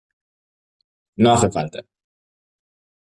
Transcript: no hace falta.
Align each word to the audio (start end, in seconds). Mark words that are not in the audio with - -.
no 1.17 1.31
hace 1.33 1.47
falta. 1.51 1.85